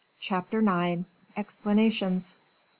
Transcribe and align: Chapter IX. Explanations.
Chapter 0.19 0.61
IX. 0.67 1.03
Explanations. 1.37 2.35